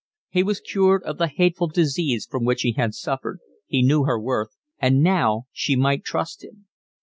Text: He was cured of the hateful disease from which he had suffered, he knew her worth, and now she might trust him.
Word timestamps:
He 0.31 0.41
was 0.41 0.61
cured 0.61 1.03
of 1.03 1.19
the 1.19 1.27
hateful 1.27 1.67
disease 1.67 2.25
from 2.25 2.43
which 2.43 2.63
he 2.63 2.71
had 2.71 2.95
suffered, 2.95 3.37
he 3.67 3.83
knew 3.83 4.05
her 4.05 4.19
worth, 4.19 4.57
and 4.79 5.03
now 5.03 5.43
she 5.51 5.75
might 5.75 6.03
trust 6.03 6.43
him. 6.43 6.65